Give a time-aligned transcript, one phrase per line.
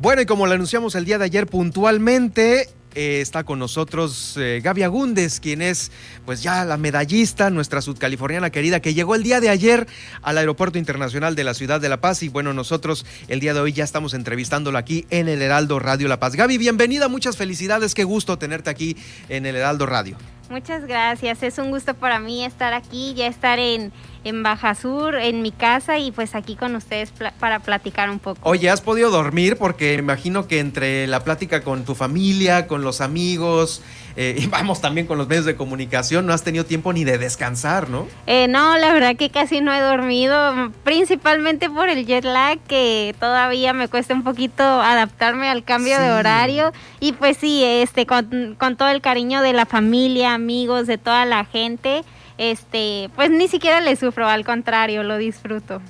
[0.00, 4.60] Bueno, y como lo anunciamos el día de ayer puntualmente, eh, está con nosotros eh,
[4.62, 5.90] Gaby Agúndez, quien es
[6.24, 9.88] pues ya la medallista, nuestra sudcaliforniana querida, que llegó el día de ayer
[10.22, 12.22] al Aeropuerto Internacional de la Ciudad de La Paz.
[12.22, 16.06] Y bueno, nosotros el día de hoy ya estamos entrevistándolo aquí en el Heraldo Radio
[16.06, 16.36] La Paz.
[16.36, 18.96] Gaby, bienvenida, muchas felicidades, qué gusto tenerte aquí
[19.28, 20.16] en el Heraldo Radio.
[20.48, 23.92] Muchas gracias, es un gusto para mí estar aquí, ya estar en,
[24.28, 28.40] en Baja Sur, en mi casa y pues aquí con ustedes para platicar un poco.
[28.42, 29.56] Oye, ¿has podido dormir?
[29.56, 33.82] Porque me imagino que entre la plática con tu familia, con los amigos,
[34.16, 37.18] eh, y vamos también con los medios de comunicación, no has tenido tiempo ni de
[37.18, 38.06] descansar, ¿no?
[38.26, 43.14] Eh, no, la verdad que casi no he dormido, principalmente por el jet lag, que
[43.20, 46.72] todavía me cuesta un poquito adaptarme al cambio de horario.
[47.00, 51.24] Y pues sí, este, con, con todo el cariño de la familia, amigos, de toda
[51.24, 52.02] la gente,
[52.38, 55.82] este, pues ni siquiera le sufro, al contrario, lo disfruto.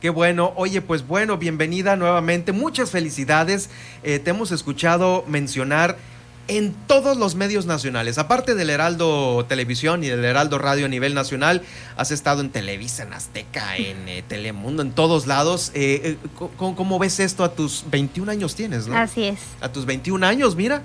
[0.00, 0.54] Qué bueno.
[0.56, 2.52] Oye, pues bueno, bienvenida nuevamente.
[2.52, 3.68] Muchas felicidades.
[4.02, 5.98] Eh, te hemos escuchado mencionar
[6.48, 8.16] en todos los medios nacionales.
[8.16, 11.62] Aparte del Heraldo Televisión y del Heraldo Radio a nivel nacional,
[11.96, 15.70] has estado en Televisa, en Azteca, en eh, Telemundo, en todos lados.
[15.74, 18.96] Eh, eh ¿cómo, ves esto a tus 21 años tienes, no?
[18.96, 19.38] Así es.
[19.60, 20.82] A tus 21 años, mira.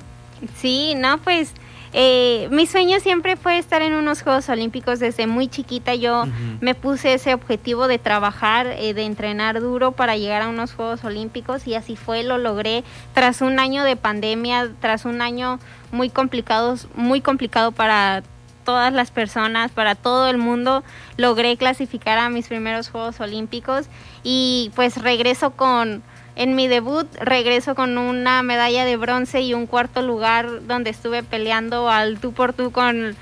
[0.62, 1.52] Sí, no, pues
[1.98, 5.96] eh, mi sueño siempre fue estar en unos Juegos Olímpicos desde muy chiquita.
[5.96, 6.26] Yo
[6.60, 11.06] me puse ese objetivo de trabajar, eh, de entrenar duro para llegar a unos Juegos
[11.06, 15.58] Olímpicos y así fue, lo logré tras un año de pandemia, tras un año
[15.94, 18.24] muy complicado, muy complicado para
[18.66, 20.84] todas las personas, para todo el mundo,
[21.16, 23.86] logré clasificar a mis primeros Juegos Olímpicos
[24.22, 26.04] y pues regreso con
[26.36, 31.24] en mi debut regreso con una medalla de bronce y un cuarto lugar donde estuve
[31.24, 33.16] peleando al tú por tú con,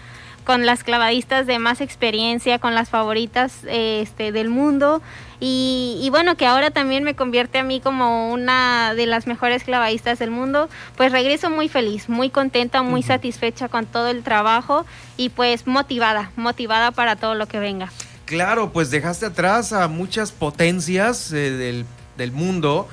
[0.44, 5.02] con las clavadistas de más experiencia, con las favoritas este, del mundo.
[5.46, 10.18] Y, bueno, que ahora también me convierte a mí como una de las mejores clavadistas
[10.20, 14.86] del mundo, pues regreso muy feliz, muy contenta, muy satisfecha con todo el trabajo
[15.18, 17.92] y pues motivada, motivada para todo lo que venga.
[18.24, 21.86] Claro, pues dejaste atrás a muchas potencias eh, del
[22.18, 22.88] del mundo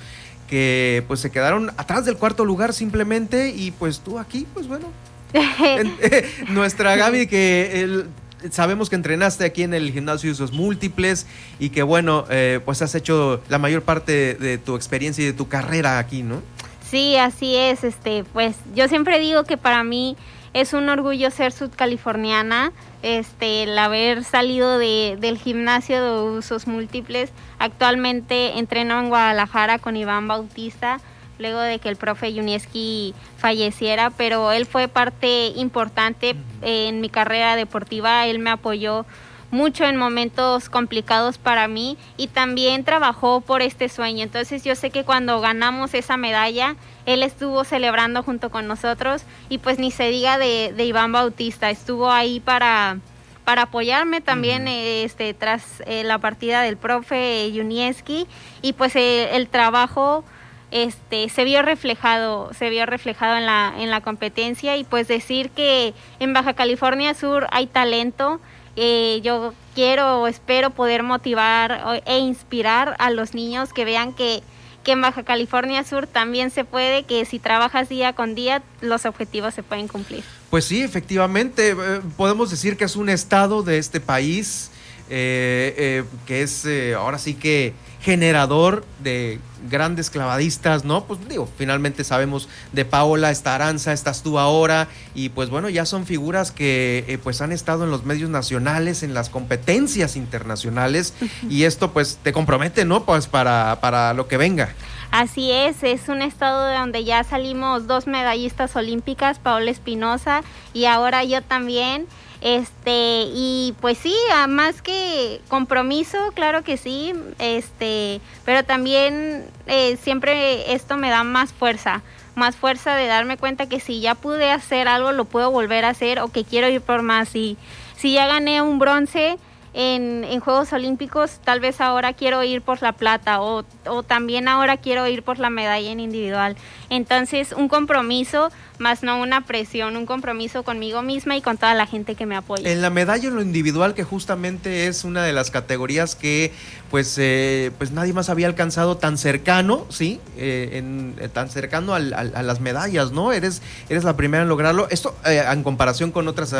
[0.48, 4.86] que pues se quedaron atrás del cuarto lugar simplemente y pues tú aquí, pues bueno.
[5.32, 8.04] Eh, nuestra Gaby que
[8.50, 11.26] sabemos que entrenaste aquí en el gimnasio de usos múltiples
[11.58, 15.32] y que bueno, eh, pues has hecho la mayor parte de tu experiencia y de
[15.32, 16.42] tu carrera aquí, ¿no?
[16.90, 20.16] Sí, así es, este, pues yo siempre digo que para mí
[20.52, 22.72] es un orgullo ser sudcaliforniana,
[23.02, 27.30] este, el haber salido de, del gimnasio de usos múltiples.
[27.58, 31.00] Actualmente entreno en Guadalajara con Iván Bautista,
[31.38, 37.56] luego de que el profe Yunieski falleciera, pero él fue parte importante en mi carrera
[37.56, 39.06] deportiva, él me apoyó
[39.50, 44.22] mucho en momentos complicados para mí y también trabajó por este sueño.
[44.22, 49.58] Entonces yo sé que cuando ganamos esa medalla, él estuvo celebrando junto con nosotros y
[49.58, 52.98] pues ni se diga de, Iván Bautista, estuvo ahí para,
[53.44, 58.26] para apoyarme también este, tras eh, la partida del profe Junieski
[58.62, 60.24] y pues eh, el trabajo
[60.70, 65.50] este se vio reflejado se vio reflejado en la en la competencia y pues decir
[65.50, 68.40] que en Baja California Sur hay talento
[68.76, 74.42] eh, yo quiero o espero poder motivar e inspirar a los niños que vean que,
[74.84, 79.06] que en Baja California Sur también se puede, que si trabajas día con día, los
[79.06, 80.24] objetivos se pueden cumplir.
[80.50, 84.70] Pues sí, efectivamente, eh, podemos decir que es un estado de este país
[85.12, 86.64] eh, que es
[86.96, 89.38] ahora sí que generador de
[89.68, 91.04] grandes clavadistas, ¿no?
[91.04, 95.84] Pues digo, finalmente sabemos de Paola, está Aranza, estás tú ahora, y pues bueno, ya
[95.84, 101.12] son figuras que eh, pues han estado en los medios nacionales, en las competencias internacionales,
[101.48, 103.04] y esto pues te compromete, ¿no?
[103.04, 104.74] Pues para, para lo que venga.
[105.10, 110.86] Así es, es un estado de donde ya salimos dos medallistas olímpicas, Paola Espinosa, y
[110.86, 112.06] ahora yo también.
[112.40, 114.14] Este, y pues sí,
[114.48, 121.52] más que compromiso, claro que sí, este, pero también eh, siempre esto me da más
[121.52, 122.02] fuerza,
[122.36, 125.90] más fuerza de darme cuenta que si ya pude hacer algo, lo puedo volver a
[125.90, 127.36] hacer o que quiero ir por más.
[127.36, 127.58] Y
[127.96, 129.36] si ya gané un bronce,
[129.72, 134.48] en, en, Juegos Olímpicos, tal vez ahora quiero ir por la plata o, o, también
[134.48, 136.56] ahora quiero ir por la medalla en individual.
[136.88, 141.86] Entonces, un compromiso, más no una presión, un compromiso conmigo misma y con toda la
[141.86, 142.68] gente que me apoya.
[142.68, 146.52] En la medalla en lo individual, que justamente es una de las categorías que
[146.90, 150.20] pues, eh, pues nadie más había alcanzado tan cercano, ¿sí?
[150.36, 153.32] Eh, en, eh, tan cercano a las medallas, ¿no?
[153.32, 154.88] Eres, eres la primera en lograrlo.
[154.90, 156.54] Esto en comparación con otras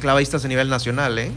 [0.00, 1.30] clavadistas a nivel nacional, ¿eh?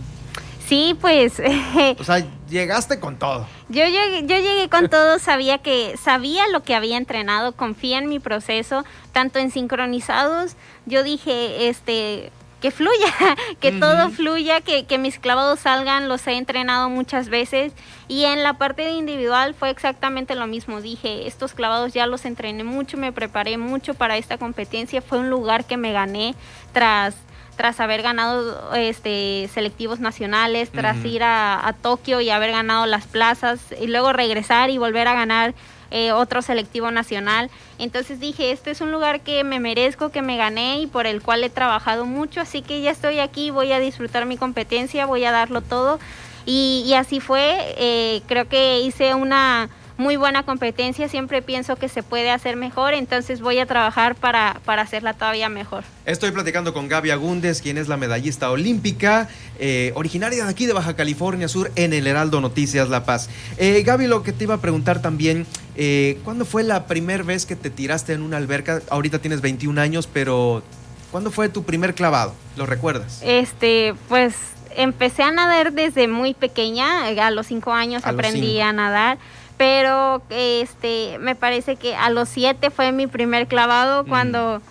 [0.70, 1.42] Sí, pues.
[2.00, 3.48] o sea, llegaste con todo.
[3.70, 8.08] Yo llegué, yo llegué con todo, sabía que sabía lo que había entrenado, confía en
[8.08, 10.56] mi proceso, tanto en sincronizados.
[10.86, 12.32] Yo dije, este,
[12.62, 13.14] que fluya,
[13.60, 17.74] que todo fluya, que, que, mis clavados salgan, los he entrenado muchas veces
[18.08, 22.26] y en la parte de individual fue exactamente lo mismo, dije, estos clavados ya los
[22.26, 26.36] entrené mucho, me preparé mucho para esta competencia, fue un lugar que me gané
[26.74, 27.16] tras
[27.60, 33.06] tras haber ganado este selectivos nacionales, tras ir a, a Tokio y haber ganado las
[33.06, 35.54] plazas y luego regresar y volver a ganar
[35.92, 37.50] eh, otro selectivo nacional.
[37.78, 41.22] Entonces dije, este es un lugar que me merezco, que me gané y por el
[41.22, 45.26] cual he trabajado mucho, así que ya estoy aquí, voy a disfrutar mi competencia, voy
[45.26, 46.00] a darlo todo.
[46.46, 52.04] Y, así fue, eh, creo que hice una muy buena competencia, siempre pienso que se
[52.04, 55.84] puede hacer mejor, entonces voy a trabajar para, para hacerla todavía mejor.
[56.06, 59.28] Estoy platicando con Gaby Agúndez, quien es la medallista olímpica,
[59.60, 63.30] eh, originaria de aquí de Baja California Sur, en el Heraldo Noticias La Paz.
[63.58, 67.46] Eh, Gaby, lo que te iba a preguntar también, eh, ¿cuándo fue la primera vez
[67.46, 68.82] que te tiraste en una alberca?
[68.90, 70.64] Ahorita tienes 21 años, pero
[71.12, 72.34] ¿cuándo fue tu primer clavado?
[72.56, 73.22] ¿Lo recuerdas?
[73.22, 74.34] Este, pues
[74.78, 79.18] empecé a nadar desde muy pequeña, a los 5 años aprendí a nadar
[79.60, 84.08] pero este me parece que a los siete fue mi primer clavado mm.
[84.08, 84.62] cuando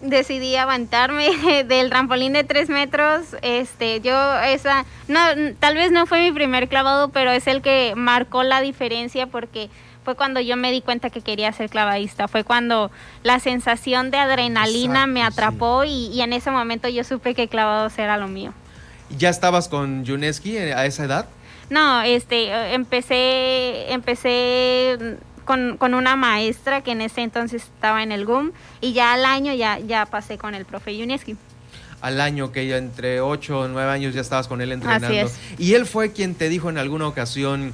[0.00, 3.36] decidí aventarme del trampolín de tres metros.
[3.42, 5.20] Este yo esa no
[5.60, 9.70] tal vez no fue mi primer clavado pero es el que marcó la diferencia porque
[10.04, 12.26] fue cuando yo me di cuenta que quería ser clavadista.
[12.26, 12.90] Fue cuando
[13.22, 17.96] la sensación de adrenalina me atrapó y, y, en ese momento yo supe que clavados
[17.98, 18.52] era lo mío.
[19.16, 21.26] Ya estabas con Yuneski a esa edad
[21.70, 28.24] no, este, empecé, empecé con, con, una maestra que en ese entonces estaba en el
[28.24, 31.36] GUM y ya al año ya, ya pasé con el profe Yuneski.
[32.00, 35.30] Al año que ya entre 8 o 9 años ya estabas con él entrenando.
[35.58, 37.72] Y él fue quien te dijo en alguna ocasión,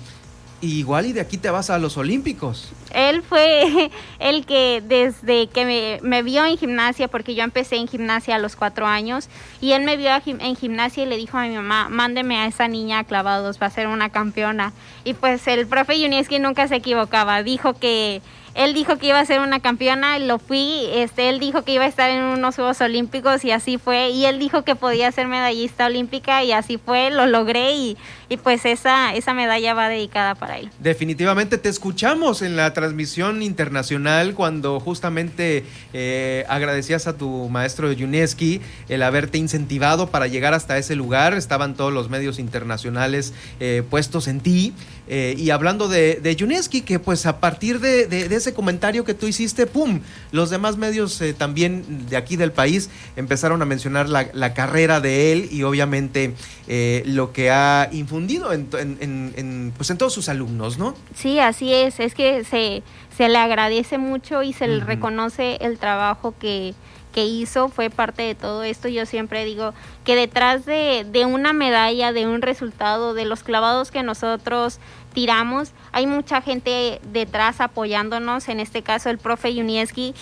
[0.63, 2.73] igual y de aquí te vas a los Olímpicos.
[2.95, 8.37] Él fue el que desde que me, vio en gimnasia, porque yo empecé en gimnasia
[8.37, 9.29] a los cuatro años,
[9.61, 12.69] y él me vio en gimnasia y le dijo a mi mamá, mándeme a esa
[12.69, 14.73] niña a clavados, va a ser una campeona.
[15.05, 18.23] Y pues el profe Yunieski nunca se equivocaba, dijo que
[18.55, 21.85] él dijo que iba a ser una campeona, lo fui, este, él dijo que iba
[21.85, 25.29] a estar en unos Juegos Olímpicos y así fue, y él dijo que podía ser
[25.29, 27.97] medallista olímpica y así fue, lo logré y,
[28.29, 30.71] y pues esa, esa medalla va dedicada para él.
[30.79, 38.61] Definitivamente te escuchamos en la transmisión internacional cuando justamente eh, agradecías a tu maestro Yuneski
[38.89, 44.29] el haberte incentivado para llegar hasta ese lugar, estaban todos los medios internacionales eh, puestos
[44.29, 44.73] en ti
[45.09, 48.07] eh, y hablando de, de Yuneski, que pues a partir de,
[48.43, 50.01] ese comentario que tú hiciste, ¡pum!
[50.33, 55.33] Los demás medios eh, también de aquí del país empezaron a mencionar la, carrera de
[55.33, 56.35] él y obviamente
[56.69, 60.95] eh, lo que ha infundido en, en, pues en todos sus alumnos, ¿no?
[61.15, 62.01] Sí, así es.
[62.01, 62.83] Es que se,
[63.17, 66.75] se le agradece mucho y se le reconoce el trabajo que
[67.13, 68.89] que hizo fue parte de todo esto.
[68.89, 69.75] Yo siempre digo
[70.05, 74.81] que detrás de, de, una medalla, de un resultado, de los clavados que nosotros
[75.13, 80.15] tiramos, hay mucha gente detrás apoyándonos, en este caso el profe Yunieski,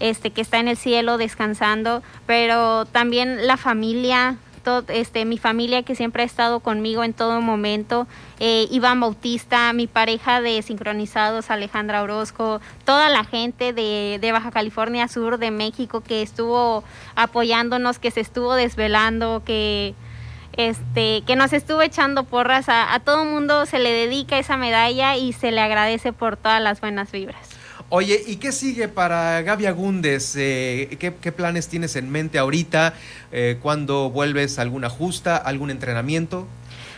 [0.00, 4.36] este, que está en el cielo descansando, pero también la familia,
[4.88, 8.06] este, mi familia que siempre ha estado conmigo en todo momento,
[8.40, 14.50] eh, Iván Bautista, mi pareja de sincronizados, Alejandra Orozco, toda la gente de, de, Baja
[14.50, 16.82] California Sur, de México, que estuvo
[17.14, 19.94] apoyándonos, que se estuvo desvelando, que,
[20.56, 22.68] este, que nos estuvo echando porras.
[22.68, 26.62] A, a todo mundo se le dedica esa medalla y se le agradece por todas
[26.62, 27.56] las buenas vibras.
[27.88, 30.34] Oye, ¿y qué sigue para Gaby Agúndez?
[30.36, 32.94] Eh, ¿qué, planes tienes en mente ahorita?
[33.30, 36.48] Eh, ¿Cuándo vuelves alguna justa, algún entrenamiento?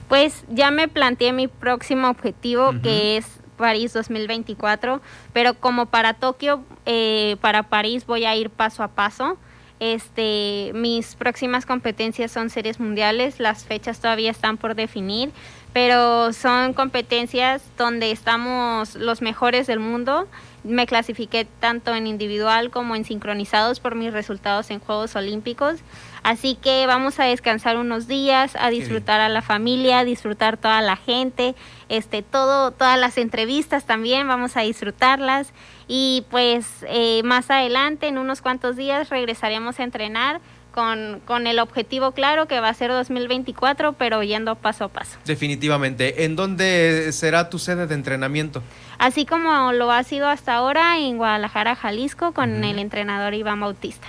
[0.08, 3.26] Pues ya me planteé mi próximo objetivo, que es
[3.58, 5.02] París 2024,
[5.34, 9.36] pero como para Tokio, eh, para París voy a ir paso a paso.
[9.80, 15.30] Este, mis próximas competencias son series mundiales, las fechas todavía están por definir,
[15.72, 20.26] pero son competencias donde estamos los mejores del mundo
[20.64, 25.76] me clasifiqué tanto en individual como en sincronizados por mis resultados en Juegos Olímpicos.
[26.22, 30.82] Así que vamos a descansar unos días, a disfrutar a la familia, a disfrutar toda
[30.82, 31.54] la gente,
[31.88, 35.52] este, todo, todas las entrevistas también, vamos a disfrutarlas.
[35.88, 40.40] Y pues eh, más adelante, en unos cuantos días, regresaremos a entrenar
[40.72, 45.18] con, con, el objetivo claro que va a ser 2024, pero yendo paso a paso.
[45.24, 46.24] Definitivamente.
[46.24, 48.62] ¿En dónde será tu sede de entrenamiento?
[48.98, 54.08] Así como lo ha sido hasta ahora en Guadalajara, Jalisco, con el entrenador Iván Bautista.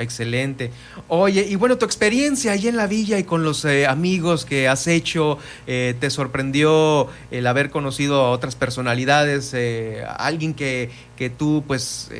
[0.00, 0.70] Excelente.
[1.08, 4.66] Oye, y bueno, tu experiencia ahí en la villa y con los eh, amigos que
[4.66, 9.52] has hecho, eh, ¿te sorprendió el haber conocido a otras personalidades?
[9.52, 12.10] Eh, alguien que, que tú, pues,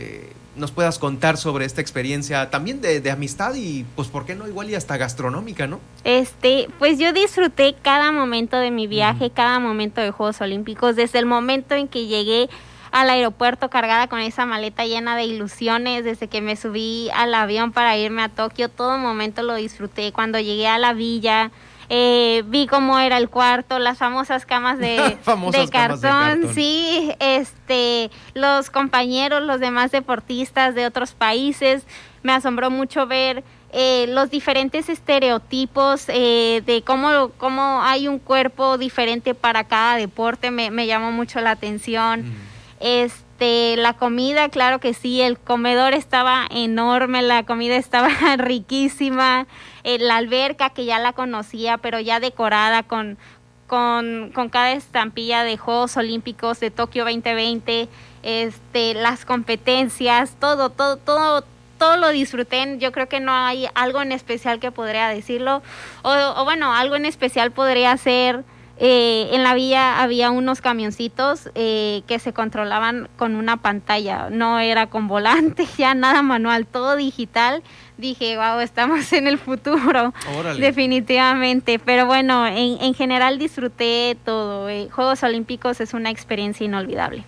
[0.56, 4.46] nos puedas contar sobre esta experiencia también de, de, amistad y, pues, ¿por qué no?
[4.46, 5.80] Igual y hasta gastronómica, ¿no?
[6.04, 11.18] Este, pues yo disfruté cada momento de mi viaje, cada momento de Juegos Olímpicos, desde
[11.18, 12.50] el momento en que llegué
[12.90, 17.72] al aeropuerto cargada con esa maleta llena de ilusiones, desde que me subí al avión
[17.72, 20.12] para irme a Tokio, todo momento lo disfruté.
[20.12, 21.50] Cuando llegué a la villa,
[21.88, 25.18] eh, vi cómo era el cuarto, las famosas camas de,
[25.52, 31.84] de, cartón, sí, este, los compañeros, los demás deportistas de otros países,
[32.22, 33.42] me asombró mucho ver
[33.72, 40.50] eh, los diferentes estereotipos eh, de cómo, cómo hay un cuerpo diferente para cada deporte,
[40.50, 42.28] me, me llamó mucho la atención.
[42.28, 42.49] Mm.
[42.80, 48.08] Este, la comida, claro que sí, el comedor estaba enorme, la comida estaba
[48.38, 49.46] riquísima,
[49.84, 53.18] eh, la alberca que ya la conocía, pero ya decorada con,
[53.66, 57.88] con, con, cada estampilla de Juegos Olímpicos de Tokio 2020,
[58.22, 61.44] este, las competencias, todo, todo, todo,
[61.78, 62.78] todo lo disfruté.
[62.78, 65.62] Yo creo que no hay algo en especial que podría decirlo.
[66.02, 68.42] O, o bueno, algo en especial podría ser
[68.82, 74.58] eh, en la villa había unos camioncitos eh, que se controlaban con una pantalla, no
[74.58, 77.62] era con volante, ya nada manual, todo digital.
[77.98, 80.14] Dije, wow, estamos en el futuro,
[80.58, 81.78] definitivamente.
[81.78, 84.70] Pero bueno, en, general disfruté todo.
[84.70, 87.22] Eh, Juegos Olímpicos es una experiencia inolvidable.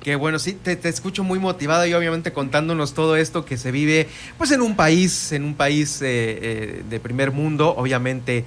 [0.00, 4.06] Qué bueno, sí, te, escucho muy motivada y obviamente contándonos todo esto que se vive
[4.38, 8.44] pues en un país, en un país de primer mundo, obviamente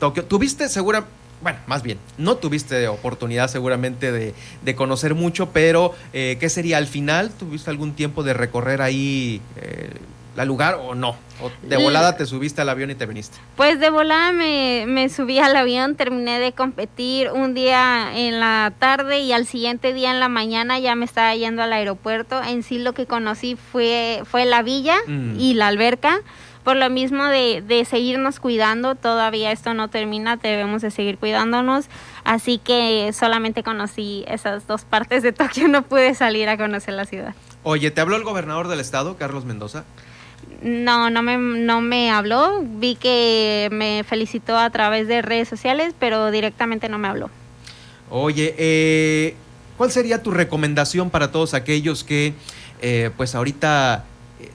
[0.00, 0.24] Tokio.
[0.24, 1.06] ¿Tuviste segura,
[1.40, 4.34] bueno, más bien, no tuviste oportunidad seguramente de,
[4.74, 7.30] conocer mucho, pero eh, ¿qué sería al final?
[7.30, 9.90] ¿Tuviste algún tiempo de recorrer ahí eh,
[10.36, 11.16] la lugar o no?
[11.40, 13.38] ¿O de volada te subiste al avión y te viniste?
[13.56, 18.72] Pues de volada me, me subí al avión, terminé de competir un día en la
[18.78, 22.42] tarde y al siguiente día en la mañana ya me estaba yendo al aeropuerto.
[22.42, 25.38] En sí lo que conocí fue, fue la villa mm.
[25.38, 26.20] y la alberca
[26.68, 31.86] por lo mismo de, de, seguirnos cuidando, todavía esto no termina, debemos de seguir cuidándonos,
[32.24, 37.06] así que solamente conocí esas dos partes de Tokio, no pude salir a conocer la
[37.06, 37.34] ciudad.
[37.62, 39.84] Oye, ¿te habló el gobernador del estado, Carlos Mendoza?
[40.60, 45.94] No, no me, no me habló, vi que me felicitó a través de redes sociales,
[45.98, 47.30] pero directamente no me habló.
[48.10, 49.36] Oye, eh,
[49.78, 52.34] ¿cuál sería tu recomendación para todos aquellos que
[52.82, 54.04] eh, pues ahorita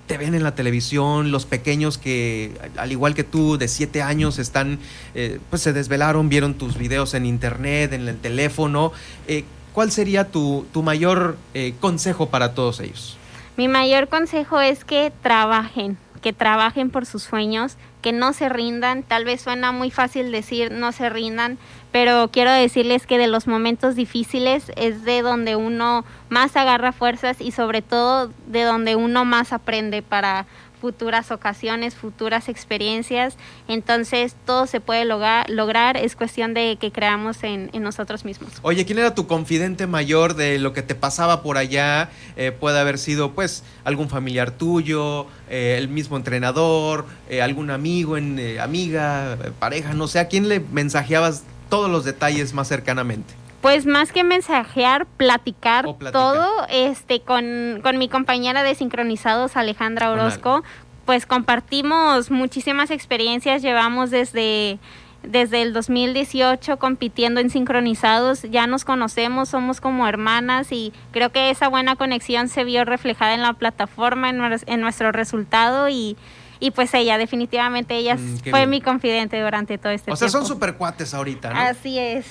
[0.08, 4.40] te ven en la televisión, los pequeños que, al igual que tú, de siete años,
[4.40, 4.80] están,
[5.16, 8.92] eh, pues se desvelaron, vieron tus videos en internet, en el teléfono.
[9.28, 13.18] Eh, ¿Cuál sería tu, tu mayor eh, consejo para todos ellos?
[13.58, 19.04] Mi mayor consejo es que trabajen, que trabajen por sus sueños, que no se rindan.
[19.04, 21.58] Tal vez suena muy fácil decir no se rindan,
[21.94, 27.40] pero quiero decirles que de los momentos difíciles es de donde uno más agarra fuerzas
[27.40, 30.48] y sobre todo de donde uno más aprende para
[30.82, 33.38] futuras ocasiones, futuras experiencias.
[33.70, 38.52] Entonces todo se puede lograr, es cuestión de que creamos en, nosotros mismos.
[38.64, 42.10] Oye, ¿quién era tu confidente mayor de lo que te pasaba por allá?
[42.36, 48.18] Eh, puede haber sido pues algún familiar tuyo, eh, el mismo entrenador, eh, algún amigo,
[48.18, 53.34] en, amiga, pareja, no sé, ¿a quién le mensajeabas todos los detalles más cercanamente?
[53.62, 60.62] Pues más que mensajear, platicar, todo, este, con, con, mi compañera de sincronizados, Alejandra Orozco,
[61.06, 64.78] pues compartimos muchísimas experiencias, llevamos desde,
[65.24, 71.50] desde el 2018 compitiendo en sincronizados, ya nos conocemos, somos como hermanas y creo que
[71.50, 76.18] esa buena conexión se vio reflejada en la plataforma, en, en nuestro resultado y
[76.60, 80.14] y pues ella, definitivamente, ella mm, fue mi confidente durante todo este tiempo.
[80.14, 81.60] O sea, son super cuates ahorita, ¿no?
[81.60, 82.26] Así es.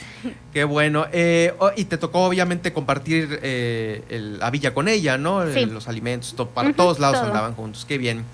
[0.53, 1.07] Qué bueno.
[1.13, 4.03] Eh, oh, y te tocó, obviamente, compartir eh,
[4.39, 5.47] la villa con ella, ¿no?
[5.53, 5.67] Sí.
[5.67, 7.85] Los alimentos, para todos lados andaban juntos.
[7.85, 8.25] Qué bien.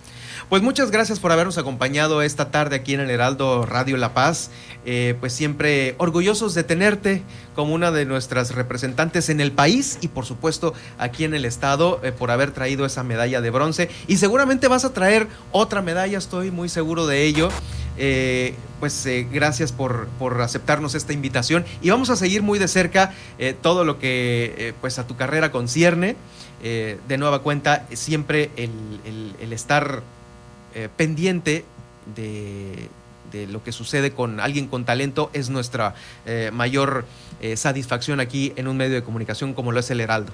[0.49, 4.51] Pues muchas gracias por habernos acompañado esta tarde aquí en el Heraldo Radio La Paz.
[4.87, 7.23] Eh, pues siempre orgullosos de tenerte
[7.55, 12.01] como una de nuestras representantes en el país y por supuesto aquí en el estado
[12.03, 13.91] eh, por haber traído esa medalla de bronce.
[14.07, 17.51] Y seguramente vas a traer otra medalla, estoy muy seguro de ello.
[17.99, 23.13] Eh, pues gracias por, por, aceptarnos esta invitación y vamos a seguir muy de cerca
[23.61, 26.17] todo lo que pues a tu carrera concierne.
[26.63, 30.03] de nueva cuenta, siempre el, el estar
[30.79, 31.65] eh, pendiente
[32.15, 32.89] de,
[33.51, 37.05] lo que sucede con alguien con talento es nuestra eh, mayor
[37.41, 40.33] eh, satisfacción aquí en un medio de comunicación como lo es el Heraldo.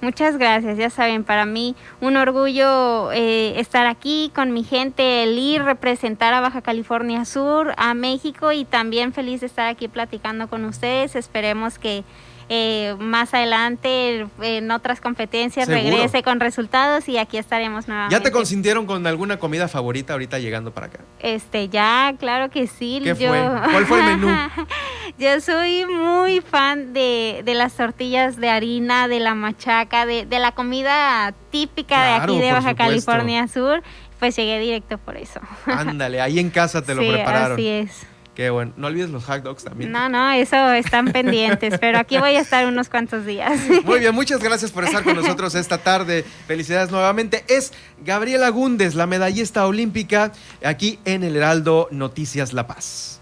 [0.00, 5.62] Muchas gracias, ya saben, para mí un orgullo estar aquí con mi gente, el ir,
[5.62, 10.64] representar a Baja California Sur, a México y también feliz de estar aquí platicando con
[10.64, 11.16] ustedes.
[11.16, 12.02] Esperemos que
[12.48, 18.14] eh, más adelante en otras competencias regrese con resultados y aquí estaremos nuevamente.
[18.14, 21.00] ¿Ya te consintieron con alguna comida favorita ahorita llegando para acá?
[21.20, 23.00] Este, ya, claro que sí.
[23.02, 23.28] ¿Qué fue?
[23.28, 24.28] ¿Cuál fue el menú?
[25.18, 31.34] Yo soy muy fan de, las tortillas de harina, de la machaca, de, la comida
[31.50, 33.82] típica de aquí de Baja California Sur.
[34.18, 35.40] Pues llegué directo por eso.
[35.66, 37.54] Ándale, ahí en casa te lo prepararon.
[37.54, 38.06] Así es.
[38.34, 38.72] Qué bueno.
[38.76, 39.92] No olvides los hot dogs también.
[39.92, 43.60] No, no, eso están pendientes, pero aquí voy a estar unos cuantos días.
[43.84, 46.24] Muy bien, muchas gracias por estar con nosotros esta tarde.
[46.46, 47.44] Felicidades nuevamente.
[47.48, 47.72] Es
[48.04, 50.32] Gabriela Gúndez, la medallista olímpica,
[50.64, 53.21] aquí en el Heraldo Noticias La Paz.